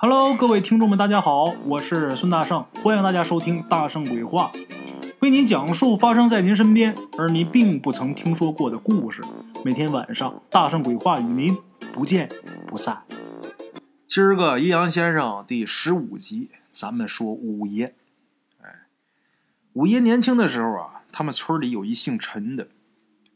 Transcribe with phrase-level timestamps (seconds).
[0.00, 4.52] Hello，各位听众们，大家好，我是孙大圣，欢迎大家收听《大圣鬼话》，
[5.18, 9.24] 为您讲述发生在您身边而您并不曾听说过的故事。
[9.64, 11.58] 每天晚上，《大圣鬼话》与您
[11.92, 12.28] 不见
[12.68, 13.02] 不散。
[14.06, 17.96] 今儿个阴阳先生第十五集，咱们说五爷。
[18.62, 18.86] 哎，
[19.72, 22.68] 五爷年轻的时候啊，他们村里有一姓陈的，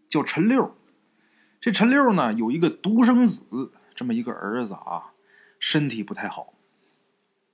[0.06, 0.76] 叫陈六。
[1.60, 5.10] 这陈六呢，有一个独生子，这么一个儿子啊。
[5.64, 6.54] 身体不太好，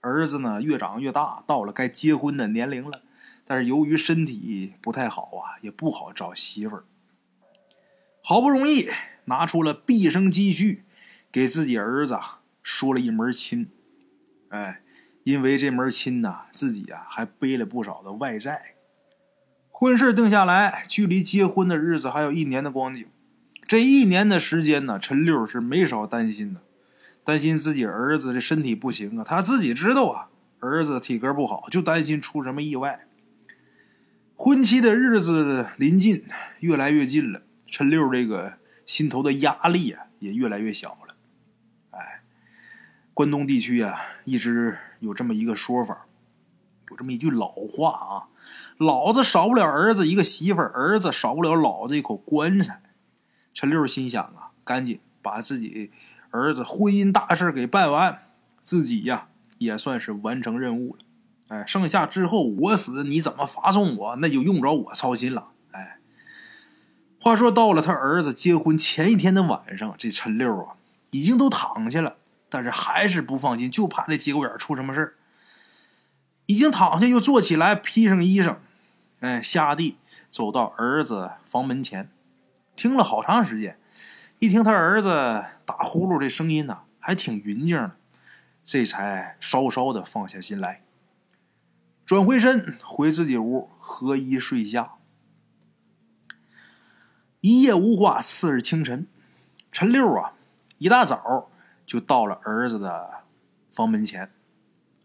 [0.00, 3.02] 儿子呢越长越大，到了该结婚的年龄了，
[3.44, 6.84] 但是由于身体不太好啊，也不好找媳妇儿。
[8.24, 8.88] 好不容易
[9.26, 10.84] 拿出了毕生积蓄，
[11.30, 12.18] 给自己儿子
[12.62, 13.68] 说了一门亲。
[14.48, 14.80] 哎，
[15.24, 18.76] 因为这门亲呐，自己啊还背了不少的外债。
[19.68, 23.06] 婚事定下来，距离结婚的日子还有一年的光景。
[23.66, 26.62] 这一年的时间呢，陈六是没少担心的。
[27.28, 33.06] 担心自己儿子的身体不行啊，他自己知道啊，儿子体格不好，就担心出什么意外。
[34.34, 36.24] 婚期的日子临近，
[36.60, 38.54] 越来越近了，陈六这个
[38.86, 41.16] 心头的压力啊也越来越小了。
[41.90, 42.22] 哎，
[43.12, 46.06] 关东地区啊，一直有这么一个说法，
[46.90, 48.12] 有这么一句老话啊
[48.80, 52.80] ：“老子少不了儿子一个媳妇儿，儿子少不了老子一口棺材。”
[53.52, 55.92] 陈六心想啊，赶紧把自己。
[56.30, 58.22] 儿子婚姻大事给办完，
[58.60, 61.00] 自己呀也算是完成任务了。
[61.48, 65.48] 哎，剩下之后我死你怎么发送我，那就用不着我操心了。
[65.72, 65.98] 哎，
[67.18, 70.76] 话说到了他儿子结婚前一天的晚上，这陈六啊
[71.10, 72.16] 已经都躺下了，
[72.50, 75.14] 但是还是不放心，就怕这节骨眼出什么事。
[76.44, 78.56] 已经躺下又坐起来，披上衣裳，
[79.20, 79.96] 哎，下地
[80.28, 82.10] 走到儿子房门前，
[82.76, 83.78] 听了好长时间。
[84.38, 87.96] 一听他儿子打呼噜这声音呢，还挺匀净的，
[88.64, 90.82] 这才稍稍的放下心来，
[92.06, 94.94] 转回身回自己屋合衣睡下。
[97.42, 99.06] 一夜无话，次日清晨，
[99.70, 100.32] 陈六啊
[100.78, 101.50] 一大早
[101.84, 103.24] 就到了儿子的
[103.70, 104.32] 房门前，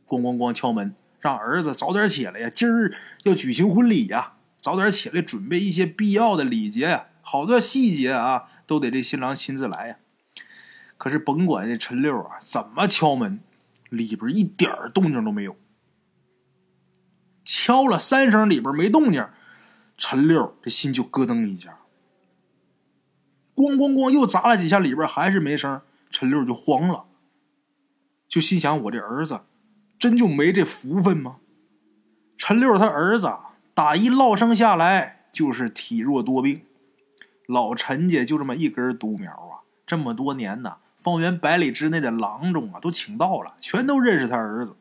[0.07, 8.49] 咣咣咣敲门，让儿子早点起来呀，今儿要举行婚礼呀，早点起来准备一些必要的礼节呀，好多细节啊。
[8.65, 9.97] 都得这新郎亲自来呀！
[11.03, 13.41] 可是甭管这陈六啊怎么敲门，
[13.89, 15.57] 里边一点动静都没有。
[17.43, 19.27] 敲了三声，里边没动静，
[19.97, 21.79] 陈六这心就咯噔一下。
[23.53, 27.03] 咣咣咣，又砸了几下，里边还是没声，陈六就慌了，
[28.29, 29.41] 就心想：我这儿子
[29.99, 31.39] 真就没这福分吗？
[32.37, 33.29] 陈六他儿子
[33.73, 36.61] 打一落生下来就是体弱多病。
[37.45, 44.75] 老陈家就这么一根独苗啊，这么多年呢，方圆百里之内的郎中啊都请到了，全都认识他儿子。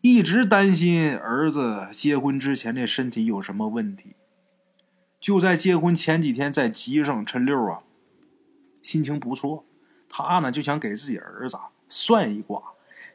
[0.00, 4.16] 一直担心儿子结婚之前这身体有什么问题，
[5.20, 7.84] 就在结婚前几天在集上，陈六啊
[8.82, 9.64] 心情不错，
[10.08, 11.56] 他呢就想给自己儿子
[11.88, 12.60] 算一卦，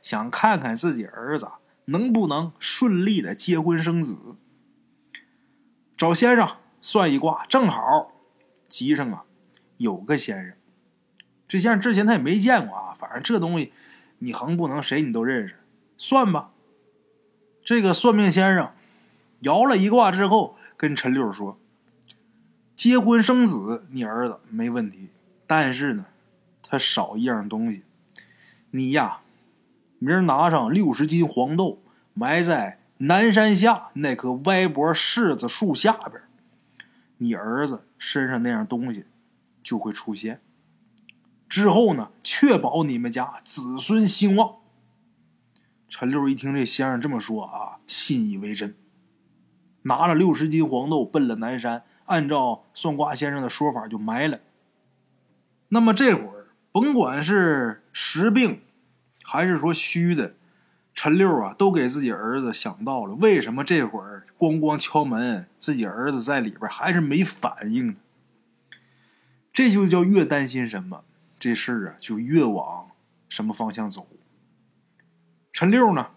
[0.02, 1.50] 想看看自己儿子
[1.86, 4.38] 能不能顺利的结婚生子，
[5.98, 6.48] 找先生。
[6.80, 8.14] 算一卦，正好
[8.70, 9.26] 集上啊
[9.76, 10.54] 有个先生，
[11.48, 13.72] 这先生之前他也没见过啊，反正这东西
[14.20, 15.56] 你横不能谁你都认识，
[15.98, 16.52] 算吧。
[17.64, 18.72] 这个算命先生
[19.42, 21.58] 摇了一卦之后，跟陈六说
[22.76, 25.10] ：“结婚生子，你儿子没问题，
[25.46, 26.06] 但是呢，
[26.64, 27.84] 他少一样东西。
[28.72, 29.20] 你呀，
[30.00, 31.82] 明儿拿上六十斤黄豆，
[32.14, 36.22] 埋在南山下那棵歪脖柿子树下边。”
[37.20, 39.06] 你儿子身上那样东西
[39.64, 40.40] 就会出现，
[41.48, 44.56] 之后呢，确保你们家子孙兴旺。
[45.90, 48.76] 陈六一听这先生这么说啊，信以为真，
[49.84, 54.40] 拿了六十斤黄豆奔了南山，按照算卦先生的说法就埋了。
[55.70, 58.62] 那么这会儿，甭管是实病
[59.24, 60.36] 还是说虚的。
[60.94, 67.96] 陈六啊，都给自己儿子想到了，为什么这会儿咣咣敲门，自己儿子在里边还是没反应呢？
[69.54, 71.04] 这就叫越担心什么，
[71.40, 72.90] 这事儿啊就越往
[73.30, 74.08] 什么方向走。
[75.52, 76.12] 陈六呢，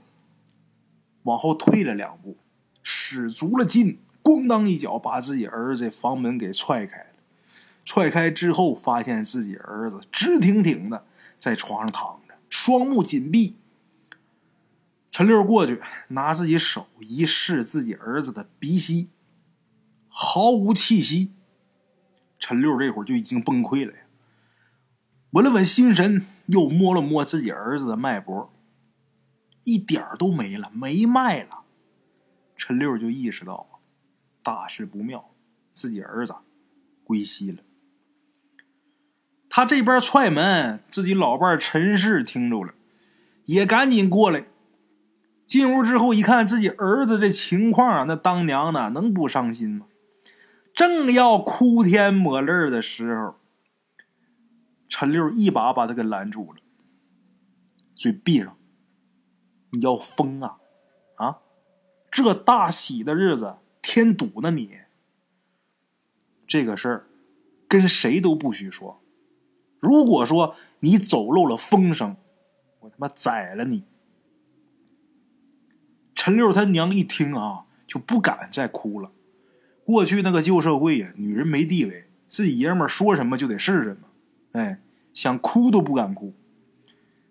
[1.22, 2.36] 往后退了两步，
[2.82, 7.06] 使足了劲，咣当一脚把自己儿子房门给踹开了。
[7.84, 11.06] 踹开之后，发现自己儿子直挺挺的
[11.38, 13.56] 在床上躺着，双目紧闭。
[15.10, 19.08] 陈六过去，拿自己手一试自己儿子的鼻息，
[20.08, 21.32] 毫无气息。
[22.38, 23.98] 陈六这会儿就已经崩溃了呀！
[25.32, 28.52] 稳了稳心神，又摸了摸自己儿子的脉搏，
[29.64, 31.60] 一点儿都没了，没脉了。
[32.56, 33.80] 陈六就意识到
[34.42, 35.30] 大事不妙，
[35.72, 36.34] 自己儿子
[37.04, 37.62] 归西了。
[39.48, 42.74] 他这边踹门，自己老伴陈氏听着了，
[43.46, 44.44] 也赶紧过来。
[45.46, 49.86] 进屋之后一看，自己儿子这情况啊，那当娘的能不伤心吗？
[50.72, 53.39] 正要哭天抹泪的时候，
[54.90, 56.58] 陈六一把把他给拦住了，
[57.96, 58.58] 嘴闭上。
[59.72, 60.58] 你要疯啊！
[61.14, 61.38] 啊，
[62.10, 64.50] 这大喜的日子添堵呢！
[64.50, 64.80] 你
[66.44, 67.06] 这个事儿
[67.68, 69.00] 跟谁都不许说。
[69.78, 72.16] 如果说你走漏了风声，
[72.80, 73.84] 我他妈宰了你！
[76.12, 79.12] 陈六他娘一听啊，就不敢再哭了。
[79.84, 84.08] 过去那个旧社会呀，女人没地位，自己爷们说什么就得是什么，
[84.52, 84.80] 哎，
[85.14, 86.34] 想哭都不敢哭，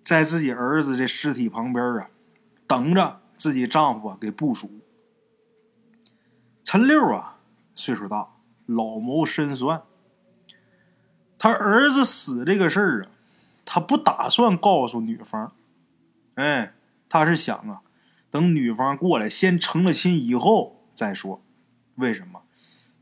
[0.02, 2.10] 在自己儿子这尸体旁边啊，
[2.66, 4.70] 等着自己丈夫啊给部署。
[6.64, 7.40] 陈六啊，
[7.76, 8.30] 岁数大，
[8.66, 9.82] 老谋深算。
[11.38, 13.12] 他儿子死这个事儿啊，
[13.66, 15.54] 他不打算告诉女方，
[16.36, 16.74] 哎，
[17.08, 17.82] 他是想啊，
[18.30, 21.42] 等女方过来先成了亲以后再说。
[21.96, 22.42] 为什么？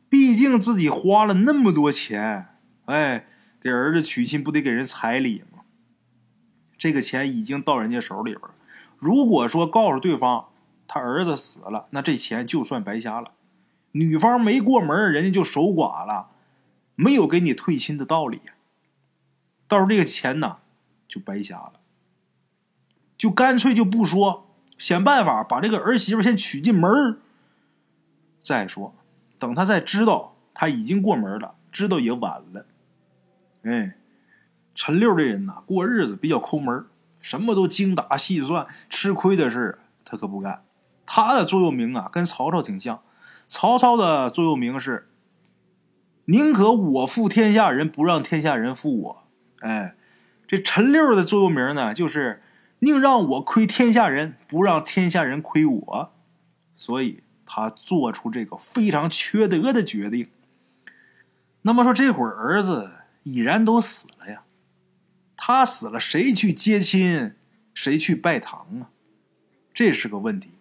[0.10, 2.48] 毕竟自己花了那么多钱，
[2.86, 3.28] 哎，
[3.68, 5.64] 给儿子娶亲不得给人彩礼吗？
[6.78, 8.52] 这个钱已经到人家手里边了。
[8.98, 10.46] 如果说告诉对方
[10.88, 13.34] 他儿子死了，那这钱就算白瞎了。
[13.92, 16.30] 女方没过门，人家就守寡了。
[16.96, 18.40] 没有给你退亲的道理，
[19.68, 20.60] 到时候这个钱呢
[21.06, 21.74] 就白瞎了，
[23.18, 24.48] 就干脆就不说，
[24.78, 27.20] 想办法把这个儿媳妇先娶进门
[28.42, 28.96] 再说，
[29.38, 32.66] 等他再知道他已经过门了，知道也晚了。
[33.63, 33.95] 哎，
[34.75, 36.86] 陈六这人呐，过日子比较抠门
[37.19, 40.63] 什么都精打细算，吃亏的事他可不干。
[41.06, 43.01] 他的座右铭啊，跟曹操挺像。
[43.48, 45.09] 曹操的座右铭是。
[46.30, 49.24] 宁可我负天下人，不让天下人负我。
[49.62, 49.95] 哎，
[50.45, 52.44] 这陈六的座右铭呢，就是
[52.80, 56.13] 宁让我亏天下人，不让天下人亏我。
[56.75, 60.27] 所以他做出这个非常缺德的决定。
[61.62, 62.92] 那么说，这会儿儿子
[63.29, 64.44] 已然都死了呀，
[65.35, 67.35] 他死了，谁去接亲，
[67.74, 68.89] 谁去拜堂啊？
[69.74, 70.51] 这是个问题。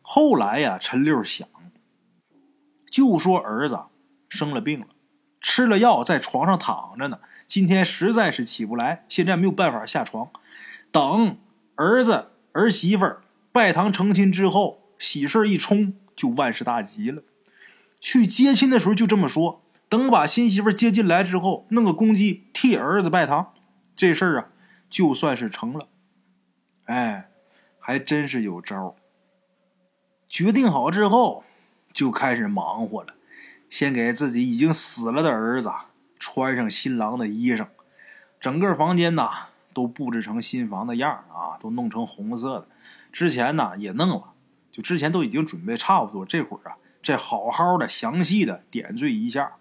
[0.00, 1.46] 后来呀，陈六想，
[2.90, 3.80] 就说儿子。
[4.30, 4.86] 生了病了，
[5.40, 7.18] 吃了药，在床上躺着呢。
[7.48, 10.30] 今天实在是起不来，现在没有办法下床。
[10.92, 11.36] 等
[11.74, 13.16] 儿子儿媳妇
[13.50, 17.24] 拜堂成亲之后，喜事一冲，就万事大吉了。
[17.98, 19.64] 去接亲的时候就这么说。
[19.90, 23.52] 等把新媳妇接进来之后，弄个公鸡替儿子拜堂，
[23.96, 24.48] 这事儿啊，
[24.88, 25.88] 就算是成了。
[26.84, 27.28] 哎，
[27.80, 28.94] 还真是有招。
[30.28, 31.42] 决定好之后，
[31.92, 33.14] 就开始忙活了。
[33.68, 35.72] 先给自己已经死了的儿子
[36.18, 37.66] 穿上新郎的衣裳，
[38.38, 42.68] 整个房间呐都布置成新房的样啊，都弄成红色的。
[43.10, 44.34] 之前呢也弄了，
[44.70, 49.54] 就之前都已经准备差不多，这会儿啊再好好的详细的点缀一下，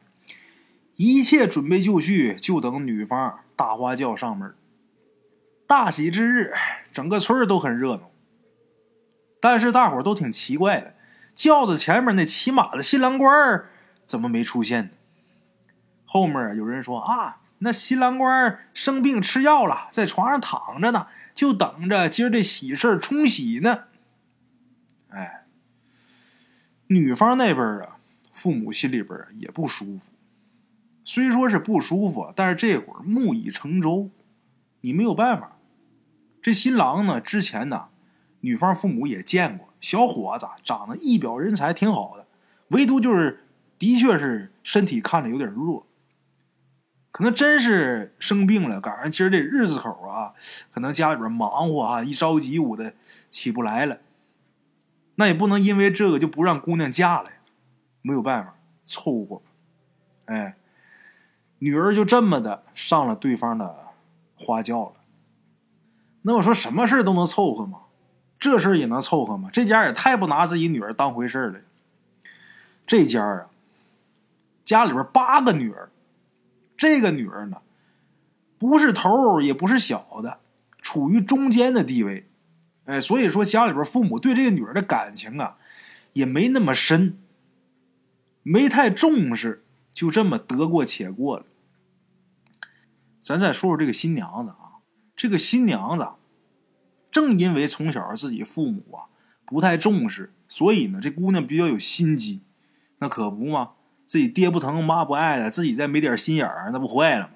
[1.02, 4.54] 一切准备就绪，就等女方大花轿上门。
[5.66, 6.54] 大喜之日，
[6.92, 8.12] 整个村都很热闹，
[9.40, 10.96] 但是大伙都挺奇怪的，
[11.34, 13.64] 轿子前面那骑马的新郎官。
[14.04, 14.90] 怎么没出现呢？
[16.04, 23.86] 后面有人说啊，那新郎官生病吃药了，在床上躺着呢，就等着今儿这喜事冲喜呢。
[25.08, 25.46] 哎，
[26.88, 28.00] 女方那边啊，
[28.34, 30.12] 父母心里边也不舒服。
[31.04, 34.10] 虽说是不舒服，但是这会儿木已成舟，
[34.82, 35.58] 你没有办法。
[36.42, 37.90] 这新郎呢，之前呢，
[38.42, 42.26] 女方父母也见过，小伙子长得一表人才，挺好的，
[42.70, 43.46] 唯独就是。
[43.80, 45.88] 的确是身体看着有点弱，
[47.12, 50.34] 可能真是生病了，赶上今儿这日子口啊，
[50.70, 52.94] 可能家里边忙活啊，一着急捂的
[53.30, 54.00] 起不来了。
[55.16, 57.38] 那也不能因为这个就不让姑娘嫁了呀，
[58.02, 59.42] 没有办法凑合。
[60.26, 60.58] 哎，
[61.60, 63.88] 女儿就这么的上了对方的
[64.36, 64.94] 花轿了。
[66.24, 67.84] 那我说什么事都能凑合吗？
[68.40, 69.50] 这事也能凑合吗？
[69.52, 71.60] 这家也太不拿自己女儿当回事了。
[72.88, 73.46] 这家啊。
[74.64, 75.90] 家里边八个女儿，
[76.78, 77.58] 这个女儿呢，
[78.60, 80.42] 不是头也不是小的，
[80.78, 82.28] 处于中间的地位，
[82.86, 85.58] 哎，所以说家里边父母对这个女儿的感情啊，
[86.14, 87.18] 也没那么深，
[88.44, 91.46] 没太重视，就这么得过且过了。
[93.30, 94.82] 咱再说说这个新娘子啊，
[95.16, 96.08] 这个新娘子
[97.12, 99.06] 正因为从小自己父母啊
[99.46, 102.42] 不太重视，所以呢，这姑娘比较有心机。
[102.98, 103.74] 那可不嘛，
[104.08, 107.34] 自己爹不疼妈不爱的，自己再没点心眼儿，那不坏了吗？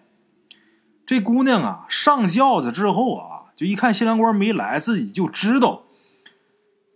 [1.06, 5.84] 这姑娘啊，上轿子之后啊，就一看新郎官没来，自己就知道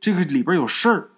[0.01, 1.11] 这个里边有事儿，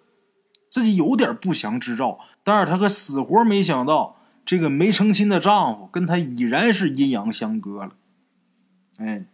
[0.69, 2.19] 自己有点不祥之兆。
[2.43, 7.96] 但是她可死活没想到，这个没成亲的丈夫跟她已然是阴阳相隔了。
[8.98, 9.25] 哎，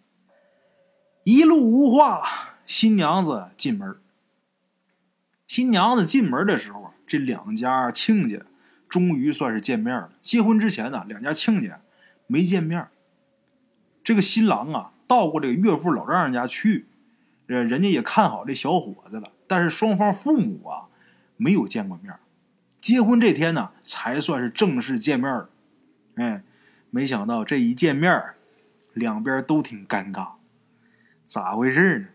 [1.24, 3.96] 一路无话，新娘子进门。
[5.48, 8.46] 新娘子进门的时候，这两家亲家
[8.90, 10.12] 终于算是见面了。
[10.22, 11.82] 结婚之前呢，两家亲家
[12.28, 12.88] 没见面。
[14.04, 16.88] 这个新郎啊，到过这个岳父老丈人家去，
[17.48, 19.32] 呃，人家也看好这小伙子了。
[19.48, 20.90] 但是双方父母啊，
[21.38, 22.14] 没有见过面。
[22.86, 25.50] 结婚这天呢，才算是正式见面了。
[26.18, 26.44] 哎，
[26.92, 28.36] 没想到这一见面，
[28.94, 30.34] 两边都挺尴尬。
[31.24, 32.08] 咋回事呢？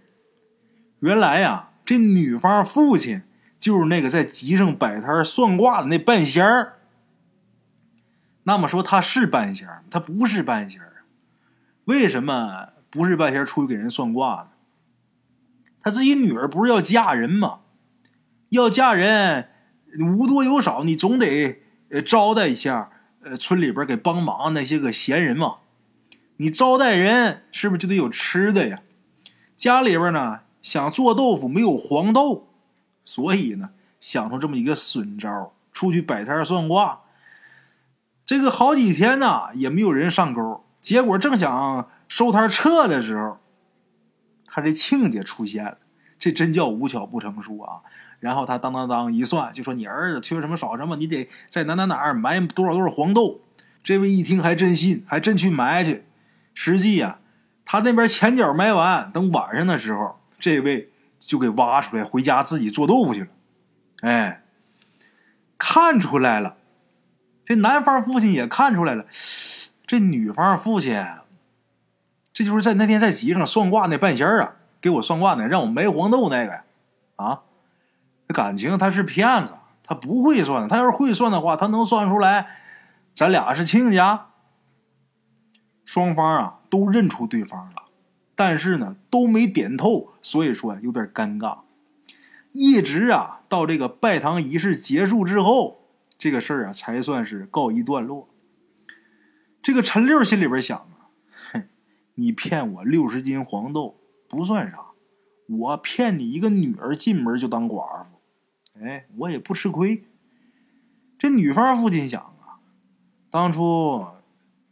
[1.00, 3.22] 原来呀，这女方父亲
[3.58, 6.78] 就是那个在集上摆摊算卦的那半仙儿。
[8.44, 11.02] 那么说他是半仙儿，他不是半仙儿。
[11.86, 14.50] 为什么不是半仙儿出去给人算卦呢？
[15.80, 17.62] 他自己女儿不是要嫁人吗？
[18.50, 19.49] 要嫁人，
[19.98, 21.62] 无多有少，你总得
[22.04, 22.90] 招待一下，
[23.22, 25.56] 呃，村里边给帮忙那些个闲人嘛。
[26.36, 28.82] 你招待人，是不是就得有吃的呀？
[29.56, 32.48] 家里边呢，想做豆腐没有黄豆，
[33.04, 37.00] 所以呢，想出这么一个损招，出去摆摊算卦。
[38.24, 40.64] 这个好几天呢，也没有人上钩。
[40.80, 43.38] 结果正想收摊撤的时候，
[44.46, 45.76] 他这亲家出现了，
[46.20, 47.80] 这真叫无巧不成书啊！
[48.20, 53.40] 然后他当当当一算，就说：“你儿子缺什么少什么，你得在哪哪哪儿买多少多少黄豆。”
[53.82, 56.04] 这位一听还真信，还真去买去。
[56.52, 57.20] 实际呀，
[57.64, 63.28] 他那边前脚买完，等晚上的时候，这位就给挖出来回家自己做豆腐去了。
[64.02, 64.42] 哎，
[65.56, 66.58] 看出来了，
[67.46, 69.06] 这男方父亲也看出来了。
[69.86, 71.02] 这女方父亲，
[72.34, 76.64] 这就是在那天在集上算卦那半仙儿啊，给我算卦呢，让我买黄豆那个呀，
[77.16, 77.42] 啊，
[78.28, 82.48] 感情他是骗子，他不会算，他要是会算的话，他能算出来，
[83.14, 84.28] 咱俩是亲家。
[85.84, 87.86] 双方啊都认出对方了，
[88.36, 91.58] 但是呢都没点透，所以说有点尴尬。
[92.52, 98.28] 一直啊到这个拜堂仪式结束之后，这个事儿啊才算是告一段落。
[99.60, 101.10] 这个陈六心里边想啊，
[101.52, 101.68] 哼，
[102.14, 103.99] 你骗我六十斤黄豆
[104.30, 104.86] 不算啥，
[105.48, 110.04] 我骗你一个女儿进门就当寡妇，哎，我也不吃亏。
[111.18, 112.62] 这女方父亲想啊，
[113.28, 114.06] 当初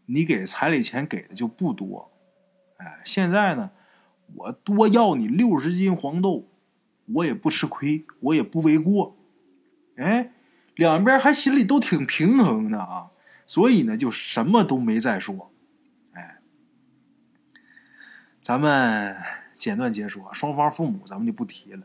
[0.07, 2.13] 你给彩礼钱给的就不多，
[2.77, 3.73] 哎，现在呢，
[4.37, 6.47] 我多要你六十斤黄豆，
[7.07, 9.17] 我也不吃亏，我也不为过，
[9.97, 10.33] 哎，
[10.77, 13.11] 两边还心里都挺平衡的啊。
[13.45, 15.51] 所以呢，就什么都没再说，
[16.13, 16.39] 哎，
[18.41, 19.17] 咱们
[19.59, 21.83] 简短结束，双方父母咱们就不提了，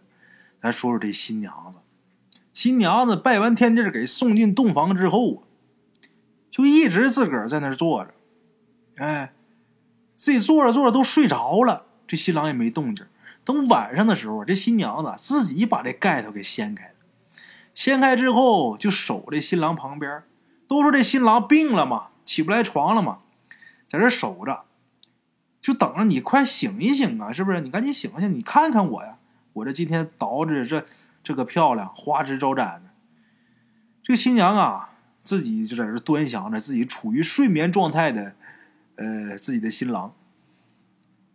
[0.61, 1.79] 咱说说这新娘子。
[2.53, 5.41] 新娘子拜完天地给送进洞房之后啊，
[6.51, 8.13] 就一直自个儿在那坐着，
[8.97, 9.33] 哎，
[10.15, 13.07] 自己坐着坐着都睡着了，这新郎也没动静。
[13.43, 16.93] 等晚上的时候，这新娘子自己把这盖头给掀开了，
[17.73, 20.23] 掀开之后就守这新郎旁边。
[20.65, 23.19] 都说这新郎病了嘛，起不来床了嘛，
[23.89, 24.63] 在这守着，
[25.63, 27.31] 就等着你快醒一醒啊！
[27.31, 27.61] 是不是？
[27.61, 29.17] 你赶紧醒醒，你看看我呀，
[29.53, 30.85] 我这今天捯饬这
[31.23, 32.89] 这个漂亮，花枝招展的。
[34.03, 34.89] 这个新娘啊，
[35.23, 38.35] 自己就在这端详着自己处于睡眠状态的，
[38.97, 40.13] 呃，自己的新郎。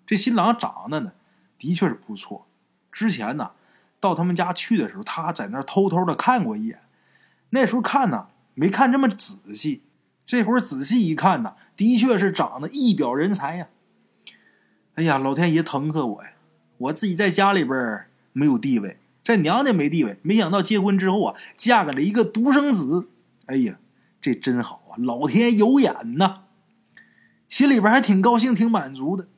[0.06, 1.12] 这新郎长得呢，
[1.58, 2.46] 的确是不错。
[2.92, 3.52] 之前呢，
[3.98, 6.82] 到他们家去的时候，他在那偷偷的看过一眼。
[7.50, 8.28] 那时候看呢。
[8.54, 9.84] 没看这么仔细，
[10.26, 13.68] 这会儿仔细一看呢，的确是长得一表人才呀。
[14.98, 16.32] 哎呀，老天爷疼克我呀！
[16.76, 23.08] 我自己在家里边没有地位，在娘家没地位，没想到结婚之后啊，嫁给了一个独生子。
[23.46, 23.78] 哎呀，
[24.20, 24.98] 这真好啊！
[24.98, 26.46] 老天有眼呐，
[27.48, 29.28] 心里边还挺高兴，挺满足的。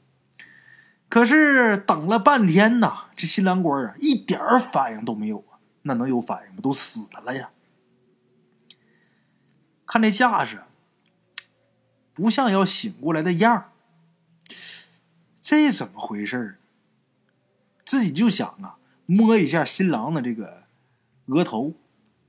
[1.11, 4.41] 可是等了半天呐，这新郎官啊，一点
[4.73, 5.61] 反应都没有啊！
[5.83, 6.61] 那能有反应吗？
[6.63, 7.51] 都死了呀！
[9.85, 10.63] 看这架势，
[12.15, 13.67] 不像要醒过来的样儿。
[15.41, 16.59] 这怎么回事
[17.85, 20.65] 自己就想啊，摸一下新郎的这个
[21.27, 21.75] 额头，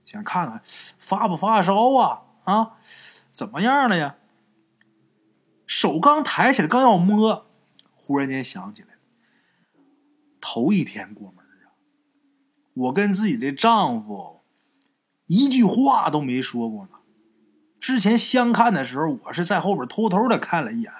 [0.03, 0.61] 想看看
[0.97, 2.23] 发不发烧啊？
[2.45, 2.77] 啊，
[3.31, 4.15] 怎么样了呀？
[5.67, 7.45] 手刚抬起来，刚要摸，
[7.95, 8.89] 忽然间想起来，
[10.39, 11.75] 头一天过门啊，
[12.73, 14.41] 我跟自己的丈夫
[15.27, 16.91] 一句话都没说过呢。
[17.79, 20.91] 之前相看的时候，我是在后边偷偷的看了一眼，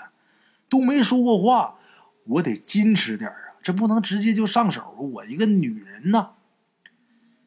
[0.70, 1.78] 都没说过话。
[2.26, 4.96] 我得矜持点啊，这不能直接就上手。
[5.14, 6.32] 我一个女人呐，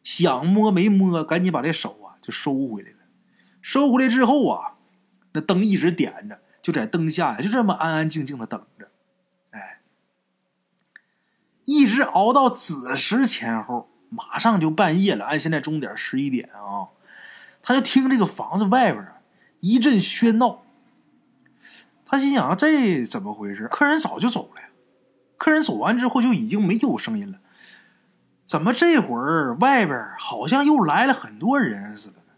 [0.02, 2.98] 想摸没摸，赶紧把这手啊就收回来了。
[3.62, 4.74] 收回来之后啊，
[5.32, 8.90] 那灯一直点着，就在灯下呀，就这么安安静静的等着。
[9.50, 9.80] 哎，
[11.64, 15.24] 一直熬到子时前后，马上就半夜了。
[15.24, 16.90] 按现在钟点十一点啊，
[17.62, 19.20] 他就听这个房子外边啊
[19.60, 20.62] 一阵喧闹。
[22.04, 23.66] 他心想：这怎么回事？
[23.66, 24.53] 客人早就走了。
[25.44, 27.38] 客人走完之后就已经没有声音了。
[28.46, 32.32] 怎么这会儿外边好像又来了很多人似的呢？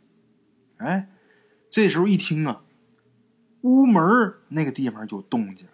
[0.78, 1.08] 哎。
[1.70, 2.62] 这时候一听啊，
[3.60, 4.02] 屋门
[4.48, 5.68] 那个地方有动静。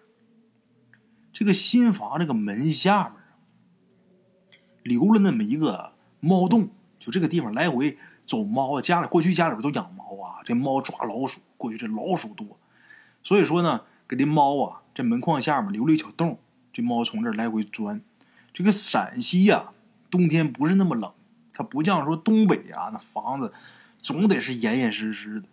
[1.31, 7.97] 这个新房这个门下面，留了那么一个猫洞，就这个地方来回
[8.27, 8.81] 走猫啊。
[8.81, 12.59] 家里过去家里边都养猫啊，这猫抓老鼠，过去这老鼠多，
[13.23, 16.37] 所以说呢，给这猫啊这门框下面留了一小洞，
[16.73, 18.01] 这猫从这来回钻。
[18.51, 19.69] 这个陕西呀，
[20.09, 21.13] 冬天不是那么冷，
[21.53, 23.53] 它不像说东北啊，那房子
[23.99, 25.47] 总得是严严实实的。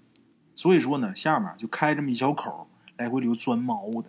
[0.56, 4.06] 所以说呢，下面就开这么一小口，来回留钻猫的。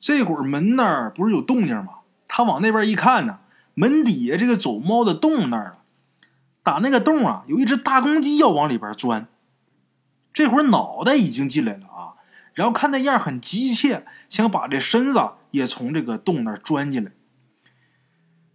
[0.00, 1.98] 这会儿门那儿不是有动静吗？
[2.26, 3.40] 他往那边一看呢，
[3.74, 5.82] 门底下这个走猫的洞那儿啊，
[6.62, 9.26] 打那个洞啊，有一只大公鸡要往里边钻。
[10.32, 12.14] 这会儿脑袋已经进来了啊，
[12.54, 15.18] 然后看那样很急切，想把这身子
[15.50, 17.12] 也从这个洞那钻进来。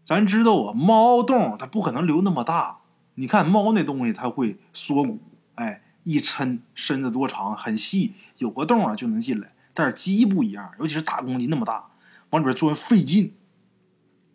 [0.04, 2.80] 咱知道啊，猫洞它不可能留那么大，
[3.16, 5.20] 你看猫那东西它会缩骨，
[5.56, 5.82] 哎。
[6.06, 9.54] 一抻，身子多长，很细，有个洞啊就能进来。
[9.74, 11.92] 但是鸡不一样，尤其是大公鸡那么大，
[12.32, 13.34] 往里边钻费劲。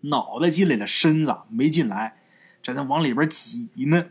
[0.01, 2.23] 脑袋进来了，身子没进来，
[2.65, 4.07] 在那往里边挤呢。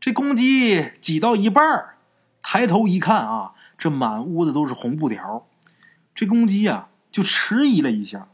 [0.00, 1.94] 这公鸡挤到一半
[2.42, 5.46] 抬头一看啊，这满屋子都是红布条。
[6.12, 8.28] 这公鸡呀就迟疑了一下，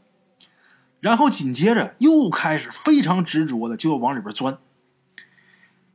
[0.99, 4.57] 然后紧接着又开始非常执着的就要往里边钻。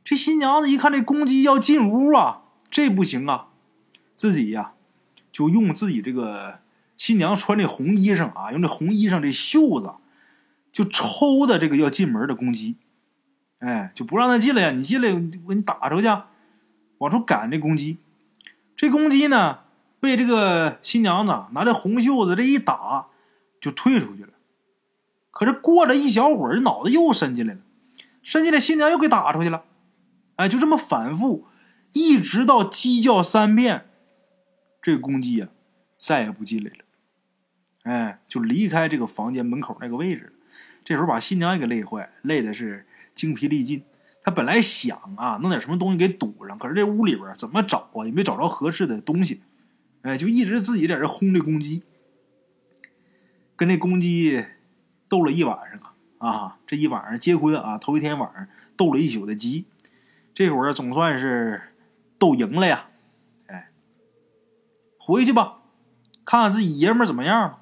[0.03, 2.43] 这新娘子一看这公鸡要进屋啊！
[2.69, 3.47] 这不行啊，
[4.15, 4.73] 自己呀，
[5.31, 6.59] 就用自己这个
[6.95, 9.95] 新娘穿这红衣裳啊，用这红衣裳这袖子，
[10.71, 12.77] 就抽的这个要进门的公鸡，
[13.59, 14.71] 哎，就不让他进来呀！
[14.71, 15.19] 你进来，我
[15.49, 16.07] 给你打出去，
[16.99, 17.97] 往出赶这公鸡。
[18.75, 19.59] 这公鸡呢，
[19.99, 23.07] 被这个新娘子拿这红袖子这一打，
[23.59, 24.29] 就退出去了。
[25.31, 27.59] 可是过了一小会儿，脑子又伸进来了，
[28.21, 29.63] 伸进来，新娘又给打出去了。
[30.37, 31.47] 哎，就这么反复。
[31.93, 33.85] 一直到鸡叫三遍，
[34.81, 35.47] 这公鸡呀
[35.97, 36.77] 再也不进来了。
[37.83, 40.31] 哎，就离开这个房间门口那个位置了。
[40.83, 43.83] 这时候把新娘也给累坏，累的是精疲力尽。
[44.23, 49.41] 他本来想啊弄点什么东西给堵上，可是这屋里边怎么找啊也没找着合适的东西。
[50.05, 51.83] 哎，就一直自己在这轰这公鸡，
[53.55, 54.45] 跟这公鸡
[55.09, 55.79] 斗了一晚上
[56.19, 56.59] 啊啊！
[56.67, 59.65] 这一晚上结婚啊，头一天晚上斗了一宿的鸡，
[60.33, 61.71] 这会儿总算是。
[62.17, 62.87] 斗赢了呀，
[63.47, 63.71] 哎，
[64.97, 65.63] 回去吧，
[66.23, 67.59] 看看自己爷们怎么样。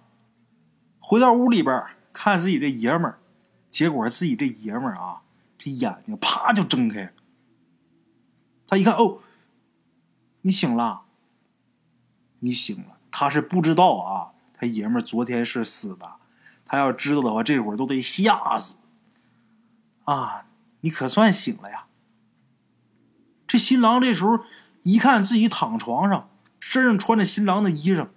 [1.00, 3.18] 回到屋里边看自己这爷们儿，
[3.72, 5.24] 结果自己这爷们儿啊，
[5.58, 7.12] 这眼睛啪就睁开了。
[8.68, 9.22] 他一看，哦，
[10.42, 11.02] 你醒了，
[12.44, 12.98] 你醒了。
[13.10, 16.14] 他是不知道啊，他爷们儿昨天是死的。
[16.66, 18.76] 他要知道的话，这会儿都得吓死。
[20.06, 20.46] 啊，
[20.82, 21.86] 你可算醒了呀。
[23.48, 24.40] 这新郎这时候
[24.82, 26.30] 一看自己躺床上，
[26.60, 28.08] 身上穿着新郎的衣裳，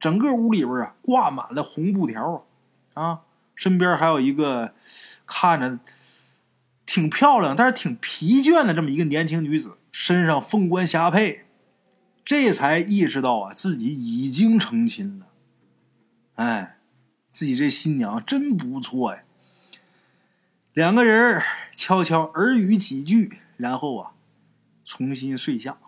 [0.00, 2.46] 整个屋里边啊挂满了红布条
[2.94, 3.20] 啊，啊，
[3.54, 4.74] 身边还有一个
[5.26, 5.78] 看着
[6.86, 11.44] 挺漂亮但是挺疲倦的这么一个年轻女子，身上凤冠霞帔，
[12.28, 15.28] 这才意识到啊自己已经成亲了。
[16.34, 16.76] 哎，
[17.32, 19.22] 自己这新娘真不错呀。
[20.74, 24.12] 两个人悄悄耳语几句，然后啊。
[24.84, 25.78] 重新睡下。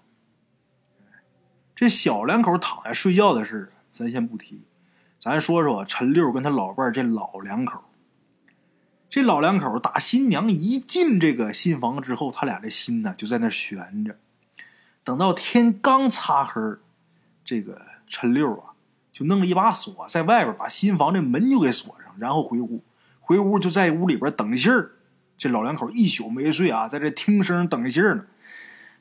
[1.77, 4.63] 这小两口躺下睡觉的事咱先不提。
[5.19, 7.85] 咱说说陈六跟他老伴这老两口。
[9.11, 14.17] 这老两口打新娘一进这个新房之后，他俩的心呢就在那悬着。
[15.03, 16.61] 等到天刚擦黑，
[17.45, 18.73] 这个陈六啊
[19.13, 22.83] 就弄了一把锁在外边，把新房这门就给锁上，然后回屋。
[23.21, 24.93] 回屋就在屋里边等信儿。
[25.39, 28.25] 这老两口一宿没睡啊，在这听声等信儿呢。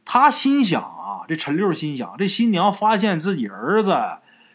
[0.05, 3.95] 他心想啊，这陈六心想，这新娘发现自己儿子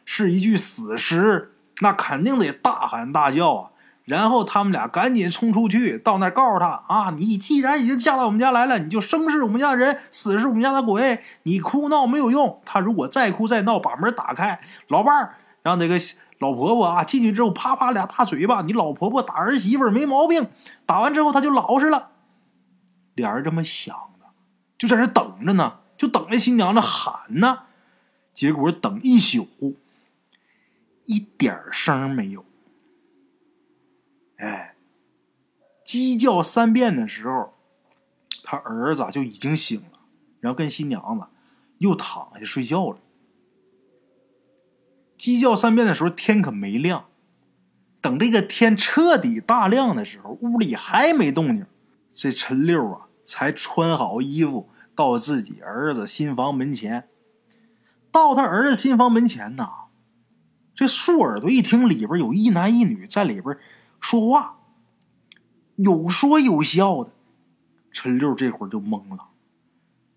[0.04, 3.70] 是一具死尸，那肯定得大喊大叫啊。
[4.05, 11.23] 然后他们俩赶紧冲出去，到那儿告诉他啊，你既然已经嫁到我们家来了，你就生是我们家的人，死是我们家的鬼。
[11.45, 15.99] 你哭闹没有用，他如果再哭再闹，把门打开，老伴儿让那个
[16.38, 20.49] 老婆婆啊进去之后，啪啪俩大嘴巴，你老婆婆打儿媳妇没毛病，
[20.85, 22.11] 打完之后他就老实了。
[23.14, 24.27] 俩人这么想的，
[24.77, 27.61] 就在那等着呢，就等着新娘子喊呢。
[28.35, 29.49] 结果等一宿，
[31.07, 32.45] 一点声没有。
[34.44, 34.74] 哎，
[35.83, 37.54] 鸡叫三遍的时候，
[38.42, 40.00] 他儿子就已经醒了，
[40.40, 41.24] 然后跟新娘子
[41.78, 42.98] 又躺下睡觉了。
[45.16, 47.07] 鸡叫三遍的时候，天可没亮。
[48.02, 51.64] 等这个天彻底大亮的时候，屋里还没动静，
[52.12, 57.09] 这陈六啊才穿好衣服到自己儿子新房门前。
[58.12, 59.87] 到他儿子新房门前呐，
[60.74, 63.57] 这竖耳朵一听里边有一男一女在里边。
[64.05, 64.59] 说话
[65.77, 67.11] 有说有笑的，
[67.90, 69.29] 陈六这会儿就懵了，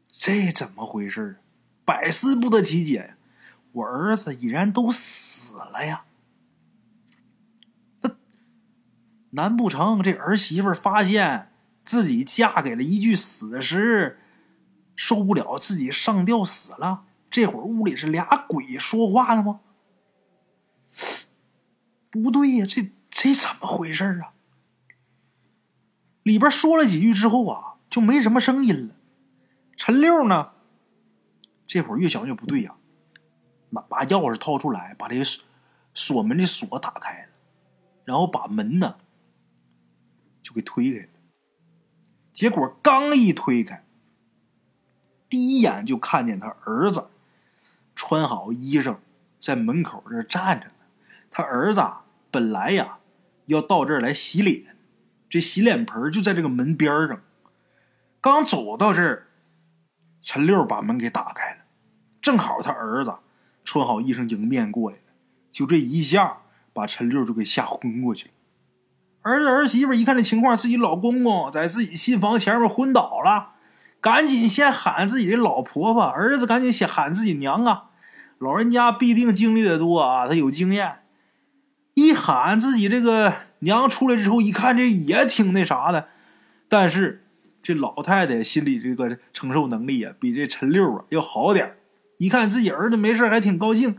[0.10, 1.38] 这怎么回事
[1.86, 3.17] 百思不得其解呀！
[3.71, 6.04] 我儿子已然都死了呀，
[8.02, 8.17] 那
[9.30, 11.54] 难不成这儿媳妇发现
[11.86, 14.19] 自己嫁给了一具死尸，
[14.97, 17.06] 受不了自己上吊死了？
[17.32, 19.62] 这会儿屋里是俩鬼说话了吗？
[22.12, 22.91] 不对呀，这。
[23.19, 24.34] 这怎么回事啊？
[26.21, 28.93] 里边说了几句之后啊，就没什么声音了。
[29.75, 30.51] 陈六呢，
[31.65, 32.75] 这会儿越想越不对呀，
[33.71, 35.25] 那把钥匙掏出来，把这个
[35.95, 37.30] 锁门的锁打开了，
[38.06, 38.97] 然后把门呢
[40.43, 41.10] 就给推开了。
[42.32, 43.84] 结果刚一推开，
[45.27, 47.10] 第一眼就看见他儿子
[47.95, 48.97] 穿好衣裳
[49.39, 50.73] 在门口这站着呢。
[51.32, 51.84] 他儿子
[52.30, 52.99] 本来呀。
[53.47, 54.77] 要到这儿来洗脸，
[55.29, 57.21] 这洗脸盆就在这个门边上。
[58.21, 59.27] 刚走到这儿，
[60.21, 61.57] 陈六把门给打开了，
[62.21, 63.15] 正好他儿子
[63.63, 65.03] 穿好衣裳迎面过来了，
[65.49, 66.38] 就这一下
[66.73, 68.31] 把陈六就给吓昏过去了。
[69.21, 73.55] 儿子儿媳妇一看这情况，自己老公公在自己新房前面昏倒了，
[73.99, 77.89] 赶紧先喊自己的老婆婆，儿子赶紧先喊自己娘啊。
[78.39, 80.99] 老人家必定经历的多啊，他有经验。
[81.97, 86.10] 一喊自己这个娘出来之后，一看这也挺那啥的，
[86.69, 87.23] 但是
[87.63, 91.75] 这老太太心里这个承受能力啊，比这陈六啊要好点
[92.19, 93.97] 一看自己儿子没事，还挺高兴。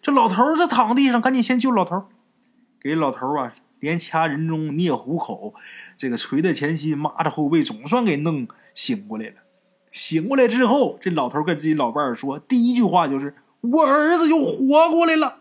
[0.00, 2.04] 这老头这躺地上，赶紧先救老头
[2.80, 5.52] 给老头啊连掐人中、捏虎口，
[5.98, 9.34] 这个捶在前心、抹着后背，总算给弄醒过来了。
[9.92, 15.40] 醒过来之后，这老头跟自己老伴儿说，第一句话就是：“我儿子又活过来了。”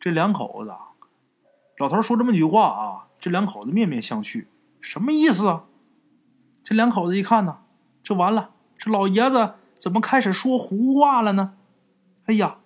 [0.00, 0.72] 这两口子，
[1.76, 4.46] 老头说这么句话啊，这两口子面面相觑，
[4.80, 5.66] 什么意思啊？
[6.64, 7.58] 这两口子一看呢，
[8.02, 11.52] 这完了，这老爷子怎么开始说胡话了呢？
[12.24, 12.60] 哎呀，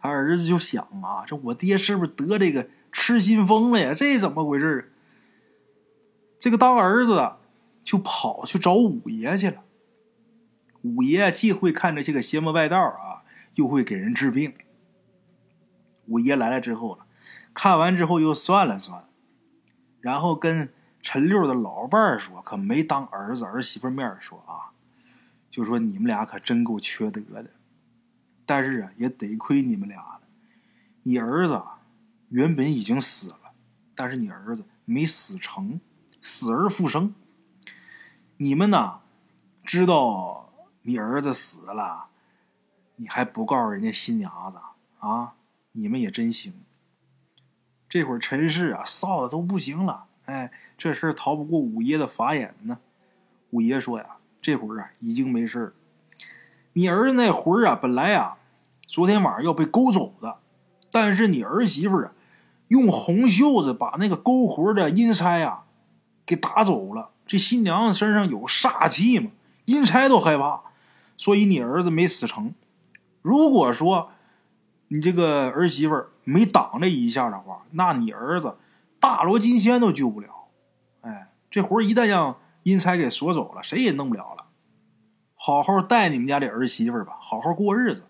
[0.00, 3.92] 他儿子就想啊，这我爹是不是得这个痴心疯了呀？
[3.92, 4.90] 这怎么回事？
[6.38, 7.38] 这个当儿子的
[7.84, 9.62] 就跑去找五爷去了。
[10.82, 13.24] 五爷既会看这些个邪门外道啊，
[13.56, 14.54] 又会给人治病。
[16.08, 17.06] 五爷来了之后了，
[17.54, 19.08] 看完之后又算了算，
[20.00, 24.74] 然后跟陈六的老伴儿说，可没当儿子儿媳妇面说啊，
[25.50, 27.50] 就说你们俩可真够缺德的，
[28.44, 30.20] 但是啊，也得亏你们俩了。
[31.04, 31.62] 你儿子
[32.28, 33.52] 原本已经死了，
[33.94, 35.80] 但是你儿子没死成，
[36.20, 37.14] 死而复生。
[38.36, 39.00] 你们呢，
[39.64, 42.08] 知道你儿子死了，
[42.96, 44.58] 你还不告诉人家新娘子
[44.98, 45.34] 啊？
[45.78, 46.52] 你们也真行。
[47.88, 52.80] 这会儿陈氏啊臊的都不行了，哎，这事儿逃不过五爷的法眼呢。
[53.50, 55.72] 五爷说呀，这会儿啊已经没事儿。
[56.72, 58.38] 你儿子那魂儿啊，本来啊
[58.86, 60.38] 昨天晚上要被勾走的，
[60.90, 62.12] 但是你儿媳妇啊
[62.66, 65.64] 用红袖子把那个勾魂的阴差啊
[66.26, 67.10] 给打走了。
[67.24, 69.30] 这新娘子身上有煞气嘛，
[69.66, 70.62] 阴差都害怕，
[71.16, 72.52] 所以你儿子没死成。
[73.22, 74.10] 如果说，
[74.88, 78.56] 你这个儿媳妇没挡这一下的话，那你儿子
[78.98, 80.48] 大罗金仙都救不了。
[81.02, 84.46] 哎，这活一旦让阴差给锁走了，谁也弄不了了。
[85.34, 88.04] 好好带你们家这儿媳妇吧，好好过日子。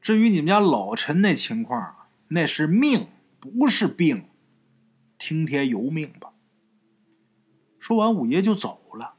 [0.00, 1.94] 至于你们家老陈那情况，
[2.28, 3.08] 那是命，
[3.40, 4.28] 不是病，
[5.18, 6.32] 听天由命吧。
[7.78, 9.14] 说完，五爷就走了。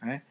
[0.00, 0.22] 哎，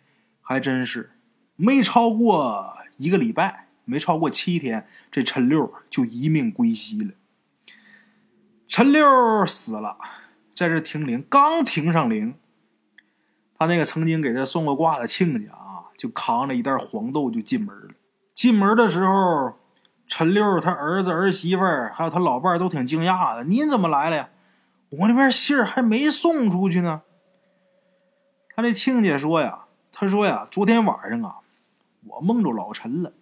[0.42, 1.12] 还真是
[1.56, 3.67] 没超过一个礼拜。
[3.88, 7.14] 没超过七天，这陈六就一命归西了。
[8.68, 9.98] 陈六死了，
[10.54, 12.36] 在这停灵，刚停上灵，
[13.58, 17.94] 他那个曾经给他送过卦的亲家啊，就扛着一袋黄豆就进门了。
[18.34, 19.54] 进门的时候，
[20.06, 24.30] 陈六他儿子儿媳妇儿还有他老伴儿都挺惊讶的：“您怎么来了呀？
[24.90, 27.04] 我那边信儿还没送出去呢。”
[28.54, 31.38] 他这亲家说呀：“他说呀，昨天晚上啊，
[32.06, 33.14] 我梦着老陈了。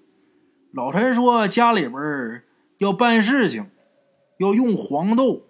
[0.76, 2.44] 老陈说家里边
[2.78, 3.72] 要办事情。”
[4.38, 5.44] 要用黄豆，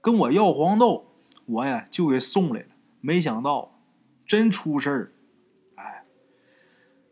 [0.00, 1.12] 跟我要黄豆，
[1.46, 2.66] 我呀就给送来了。
[3.00, 3.78] 没想到，
[4.26, 5.12] 真出事儿！
[5.76, 6.04] 哎，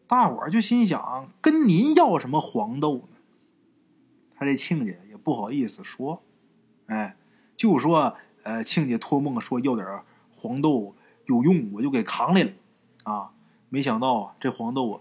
[0.09, 3.19] 大伙儿就心想，跟您要什么黄豆呢？
[4.35, 6.25] 他这亲家也不好意思说，
[6.87, 7.17] 哎，
[7.55, 9.87] 就说，呃，亲家托梦说要点
[10.35, 12.51] 黄豆有用，我就给扛来了。
[13.05, 13.31] 啊，
[13.69, 15.01] 没想到这黄豆啊，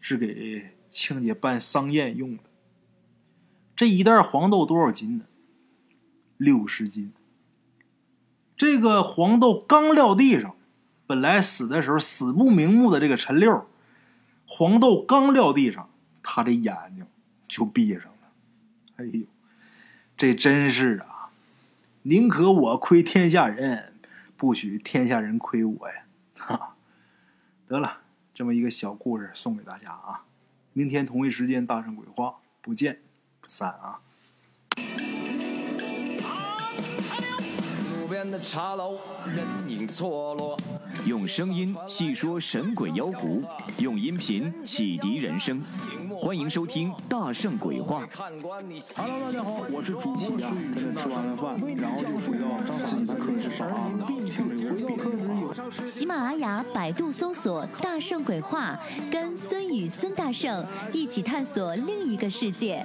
[0.00, 2.44] 是给亲家办丧宴用的。
[3.74, 5.24] 这一袋黄豆多少斤呢？
[6.36, 7.12] 六十斤。
[8.54, 10.54] 这个黄豆刚撂地上，
[11.06, 13.66] 本来死的时候死不瞑目的这个陈六，
[14.46, 15.90] 黄豆刚撂地上，
[16.22, 17.06] 他的眼睛
[17.48, 18.32] 就闭上了。
[18.96, 19.26] 哎呦，
[20.16, 21.32] 这真是啊！
[22.02, 23.98] 宁可我亏天下人，
[24.36, 26.04] 不许天下人亏我呀！
[26.36, 26.76] 哈，
[27.66, 28.02] 得了，
[28.34, 30.24] 这么一个小故事送给大家啊！
[30.72, 33.02] 明天同一时间大圣鬼话，不见
[33.40, 34.00] 不散啊！
[38.42, 38.98] 茶楼，
[39.34, 40.56] 人影错落。
[41.06, 43.42] 用声音细说神鬼妖狐，
[43.78, 45.60] 用音频启迪人生。
[46.20, 48.04] 欢迎收听《大圣鬼话》。
[48.96, 50.92] Hello，大家好，我是主播孙宇。
[50.92, 52.46] 吃完了饭，然后就回到
[52.84, 53.90] 自己的课室上啊。
[55.86, 58.78] 喜马拉雅、百度搜索“大圣鬼话”，
[59.10, 62.84] 跟孙宇、孙大圣一起探索另一个世界。